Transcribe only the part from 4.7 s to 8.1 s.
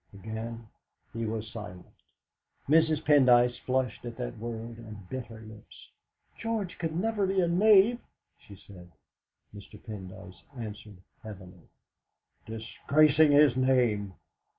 and bit her lips. "George could never be a knave!"